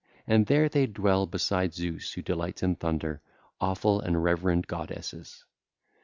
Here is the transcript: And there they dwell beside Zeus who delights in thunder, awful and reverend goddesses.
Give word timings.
And 0.25 0.47
there 0.47 0.67
they 0.67 0.87
dwell 0.87 1.27
beside 1.27 1.75
Zeus 1.75 2.13
who 2.13 2.23
delights 2.23 2.63
in 2.63 2.75
thunder, 2.75 3.21
awful 3.59 4.01
and 4.01 4.23
reverend 4.23 4.65
goddesses. 4.65 5.45